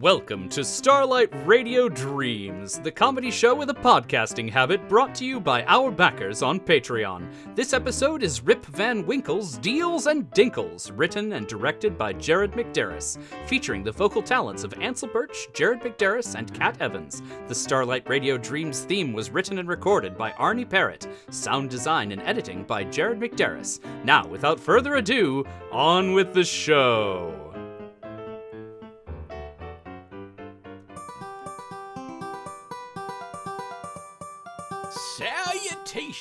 [0.00, 5.38] Welcome to Starlight Radio Dreams, the comedy show with a podcasting habit brought to you
[5.38, 7.30] by our backers on Patreon.
[7.54, 13.18] This episode is Rip Van Winkle's Deals and Dinkles, written and directed by Jared McDarris,
[13.44, 17.20] featuring the vocal talents of Ansel Birch, Jared McDarris, and Kat Evans.
[17.46, 22.22] The Starlight Radio Dreams theme was written and recorded by Arnie Parrott, sound design and
[22.22, 23.80] editing by Jared McDarris.
[24.02, 27.49] Now, without further ado, on with the show.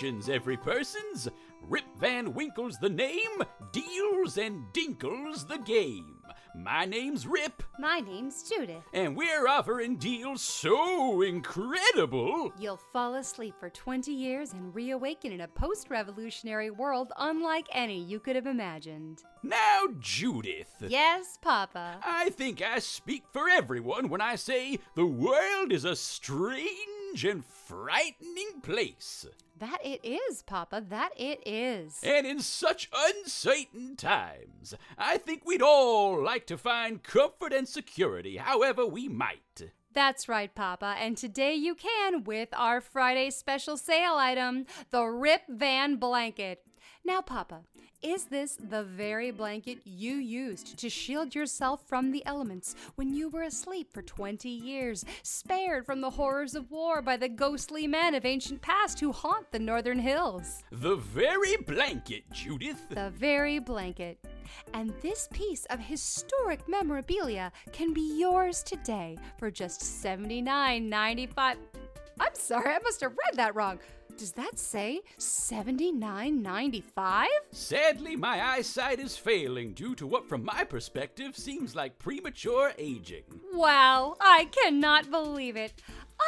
[0.00, 1.28] Every persons!
[1.60, 6.14] Rip Van Winkle's the name, Deals and Dinkles the game.
[6.54, 8.84] My name's Rip, My name's Judith.
[8.94, 12.52] and we're offering deals so incredible.
[12.60, 18.00] You'll fall asleep for 20 years and reawaken in a post revolutionary world unlike any
[18.00, 19.24] you could have imagined.
[19.42, 20.72] Now, Judith.
[20.80, 21.98] Yes, Papa.
[22.04, 26.68] I think I speak for everyone when I say the world is a strange
[27.24, 29.26] and frightening place.
[29.58, 30.84] That it is, Papa.
[30.88, 32.00] That it is.
[32.02, 38.36] And in such uncertain times, I think we'd all like to find comfort and security
[38.36, 39.72] however we might.
[39.92, 40.96] That's right, Papa.
[41.00, 46.62] And today you can with our Friday special sale item, the Rip Van Blanket.
[47.08, 47.62] Now, Papa,
[48.02, 53.30] is this the very blanket you used to shield yourself from the elements when you
[53.30, 58.14] were asleep for 20 years, spared from the horrors of war by the ghostly men
[58.14, 60.62] of ancient past who haunt the northern hills?
[60.70, 62.86] The very blanket, Judith.
[62.90, 64.18] The very blanket.
[64.74, 71.56] And this piece of historic memorabilia can be yours today for just $79.95.
[72.20, 73.78] I'm sorry, I must have read that wrong.
[74.18, 77.26] Does that say $79.95?
[77.52, 83.22] Sadly, my eyesight is failing due to what, from my perspective, seems like premature aging.
[83.52, 85.80] Wow, I cannot believe it.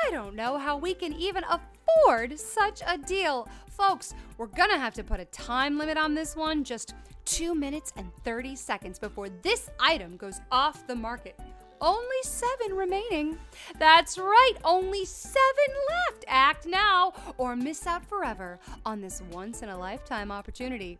[0.05, 3.49] I don't know how we can even afford such a deal.
[3.71, 7.93] Folks, we're gonna have to put a time limit on this one just 2 minutes
[7.97, 11.37] and 30 seconds before this item goes off the market.
[11.81, 13.39] Only seven remaining.
[13.79, 16.25] That's right, only seven left.
[16.29, 20.99] Act now or miss out forever on this once in a lifetime opportunity.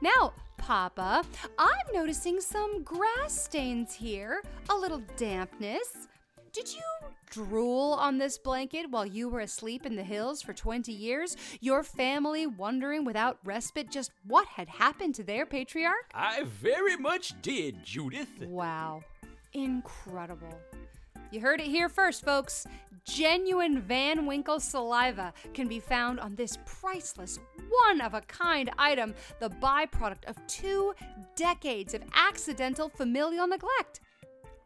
[0.00, 1.24] Now, Papa,
[1.58, 6.08] I'm noticing some grass stains here, a little dampness.
[6.52, 6.82] Did you
[7.30, 11.36] drool on this blanket while you were asleep in the hills for 20 years?
[11.60, 16.10] Your family wondering without respite just what had happened to their patriarch?
[16.14, 18.42] I very much did, Judith.
[18.42, 19.02] Wow.
[19.52, 20.58] Incredible.
[21.30, 22.66] You heard it here first, folks.
[23.04, 27.38] Genuine Van Winkle saliva can be found on this priceless,
[27.86, 30.94] one of a kind item, the byproduct of two
[31.36, 34.00] decades of accidental familial neglect.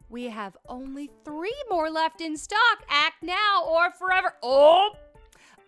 [0.09, 2.83] We have only three more left in stock.
[2.89, 4.35] Act now or forever.
[4.43, 4.91] Oh!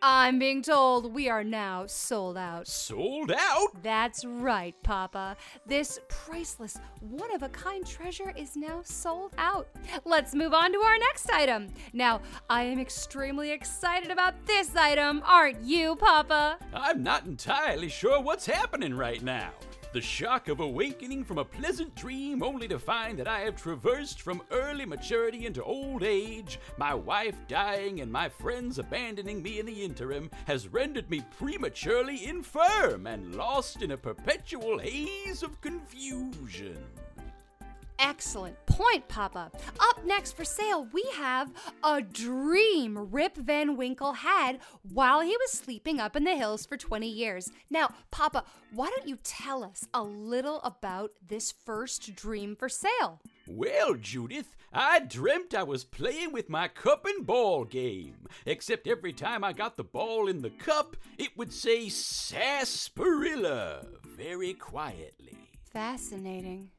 [0.02, 2.68] I'm being told we are now sold out.
[2.68, 3.82] Sold out?
[3.82, 5.36] That's right, Papa.
[5.66, 9.68] This priceless, one of a kind treasure is now sold out.
[10.04, 11.68] Let's move on to our next item.
[11.94, 16.58] Now, I am extremely excited about this item, aren't you, Papa?
[16.74, 19.52] I'm not entirely sure what's happening right now.
[19.96, 24.22] The shock of awakening from a pleasant dream only to find that I have traversed
[24.22, 29.66] from early maturity into old age, my wife dying, and my friends abandoning me in
[29.66, 36.84] the interim has rendered me prematurely infirm and lost in a perpetual haze of confusion.
[38.00, 39.52] Excellent point, Papa.
[39.80, 41.52] Up next for sale, we have
[41.84, 44.60] a dream Rip Van Winkle had
[44.92, 47.50] while he was sleeping up in the hills for 20 years.
[47.70, 53.22] Now, Papa, why don't you tell us a little about this first dream for sale?
[53.48, 58.28] Well, Judith, I dreamt I was playing with my cup and ball game.
[58.46, 64.54] Except every time I got the ball in the cup, it would say sarsaparilla very
[64.54, 65.38] quietly.
[65.72, 66.72] Fascinating.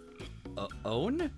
[0.58, 1.32] uh, own?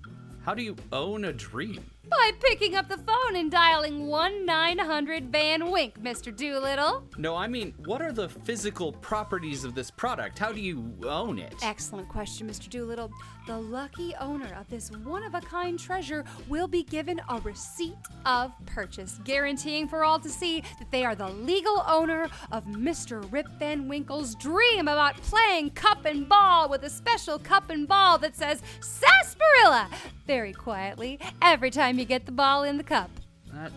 [0.43, 1.83] How do you own a dream?
[2.09, 6.35] By picking up the phone and dialing 1 900 Van Wink, Mr.
[6.35, 7.03] Doolittle.
[7.17, 10.39] No, I mean, what are the physical properties of this product?
[10.39, 11.55] How do you own it?
[11.61, 12.69] Excellent question, Mr.
[12.69, 13.11] Doolittle.
[13.45, 17.97] The lucky owner of this one of a kind treasure will be given a receipt
[18.25, 23.29] of purchase, guaranteeing for all to see that they are the legal owner of Mr.
[23.31, 28.17] Rip Van Winkle's dream about playing cup and ball with a special cup and ball
[28.17, 29.89] that says sarsaparilla
[30.27, 33.09] very quietly every time you get the ball in the cup.
[33.53, 33.71] That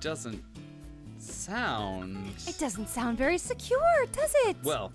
[0.00, 0.42] doesn't
[1.18, 2.32] sound.
[2.46, 4.56] It doesn't sound very secure, does it?
[4.62, 4.92] Well,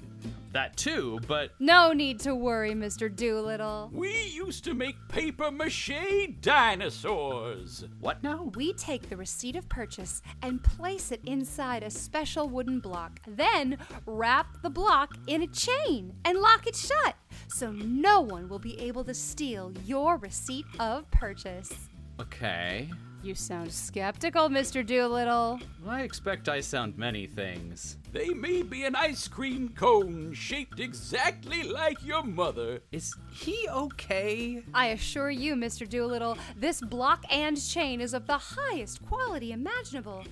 [0.54, 3.14] that too, but no need to worry, Mr.
[3.14, 3.90] Doolittle.
[3.94, 7.86] We used to make paper mache dinosaurs.
[8.00, 8.52] what now?
[8.56, 13.20] We take the receipt of purchase and place it inside a special wooden block.
[13.28, 17.16] Then wrap the block in a chain and lock it shut
[17.48, 21.90] so no one will be able to steal your receipt of purchase.
[22.20, 22.90] Okay.
[23.24, 24.84] You sound skeptical, Mr.
[24.84, 25.60] Doolittle.
[25.88, 27.98] I expect I sound many things.
[28.12, 32.80] They may be an ice cream cone shaped exactly like your mother.
[32.92, 34.64] Is he okay?
[34.74, 35.88] I assure you, Mr.
[35.88, 40.26] Doolittle, this block and chain is of the highest quality imaginable.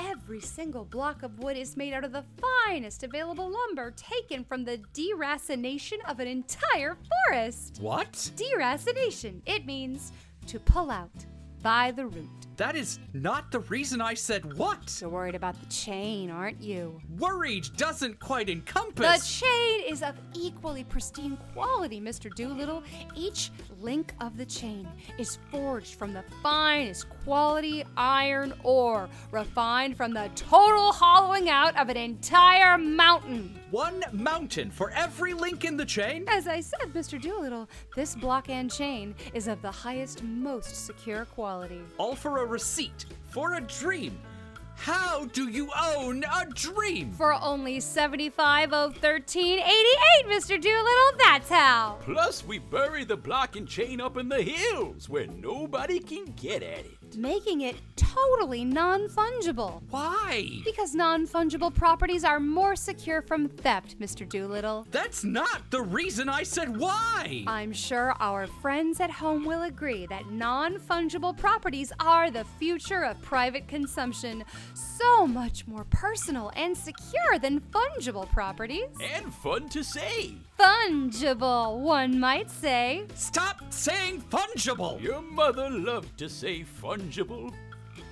[0.00, 2.24] Every single block of wood is made out of the
[2.66, 6.96] finest available lumber taken from the deracination of an entire
[7.28, 7.78] forest.
[7.80, 8.12] What?
[8.34, 9.42] Deracination.
[9.46, 10.10] It means
[10.48, 11.10] to pull out
[11.62, 12.28] by the root.
[12.62, 14.96] That is not the reason I said what.
[15.00, 17.00] You're worried about the chain, aren't you?
[17.18, 19.40] Worried doesn't quite encompass.
[19.40, 22.32] The chain is of equally pristine quality, Mr.
[22.32, 22.84] Doolittle.
[23.16, 23.50] Each
[23.80, 24.86] link of the chain
[25.18, 31.88] is forged from the finest quality iron ore, refined from the total hollowing out of
[31.88, 33.58] an entire mountain.
[33.72, 36.26] One mountain for every link in the chain?
[36.28, 37.20] As I said, Mr.
[37.20, 41.80] Doolittle, this block and chain is of the highest, most secure quality.
[41.98, 44.16] All for a receipt, for a dream.
[44.76, 47.12] How do you own a dream?
[47.12, 49.62] For only seventy-five of 75.013.88,
[50.26, 50.60] Mr.
[50.60, 51.98] Doolittle, that's how.
[52.02, 56.62] Plus, we bury the block and chain up in the hills where nobody can get
[56.62, 56.98] at it.
[57.16, 59.82] Making it totally non fungible.
[59.90, 60.48] Why?
[60.64, 64.28] Because non fungible properties are more secure from theft, Mr.
[64.28, 64.86] Doolittle.
[64.90, 67.44] That's not the reason I said why.
[67.46, 73.04] I'm sure our friends at home will agree that non fungible properties are the future
[73.04, 74.44] of private consumption.
[74.74, 78.88] So much more personal and secure than fungible properties.
[79.14, 80.34] And fun to say.
[80.58, 83.04] Fungible, one might say.
[83.14, 85.00] Stop saying fungible.
[85.00, 87.01] Your mother loved to say fungible.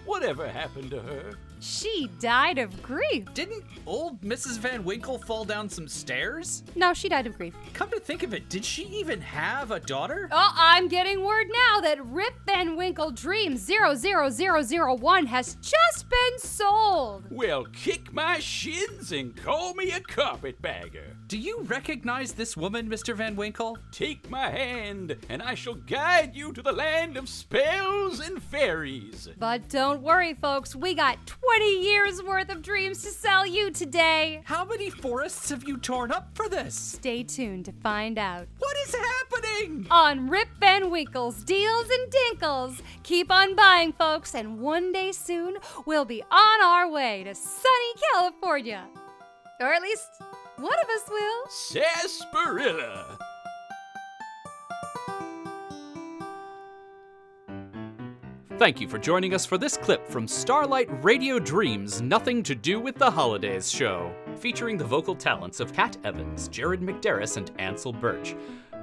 [0.04, 1.32] Whatever happened to her?
[1.60, 3.26] She died of grief.
[3.34, 4.58] Didn't old Mrs.
[4.58, 6.62] Van Winkle fall down some stairs?
[6.74, 7.54] No, she died of grief.
[7.74, 10.30] Come to think of it, did she even have a daughter?
[10.32, 17.24] Oh, I'm getting word now that Rip Van Winkle Dream 00001 has just been sold.
[17.30, 21.16] Well, kick my shins and call me a carpetbagger.
[21.28, 23.14] Do you recognize this woman, Mr.
[23.14, 23.76] Van Winkle?
[23.92, 29.28] Take my hand, and I shall guide you to the land of spells and fairies.
[29.38, 34.42] But don't worry, folks, we got 20 years worth of dreams to sell you today.
[34.44, 36.74] How many forests have you torn up for this?
[36.74, 38.46] Stay tuned to find out.
[38.58, 39.86] What is happening?
[39.90, 42.80] On Rip Van Winkle's Deals and Dinkles.
[43.02, 47.94] Keep on buying, folks, and one day soon we'll be on our way to sunny
[48.12, 48.86] California.
[49.60, 50.08] Or at least
[50.56, 51.46] one of us will.
[51.48, 53.18] Sarsaparilla.
[58.60, 62.78] Thank you for joining us for this clip from Starlight Radio Dreams Nothing to Do
[62.78, 67.94] with the Holidays show, featuring the vocal talents of Kat Evans, Jared McDarris, and Ansel
[67.94, 68.36] Birch.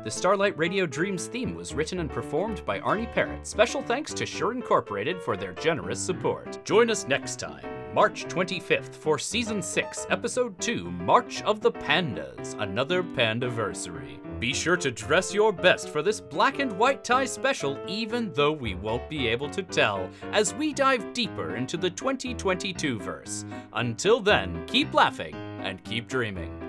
[0.04, 3.46] The Starlight Radio Dreams theme was written and performed by Arnie Parrott.
[3.46, 6.58] Special thanks to Shure Incorporated for their generous support.
[6.66, 7.64] Join us next time,
[7.94, 14.20] March 25th, for Season 6, Episode 2 March of the Pandas, another Pandaversary.
[14.40, 18.52] Be sure to dress your best for this black and white tie special, even though
[18.52, 23.46] we won't be able to tell, as we dive deeper into the 2022 verse.
[23.74, 26.67] Until then, keep laughing and keep dreaming.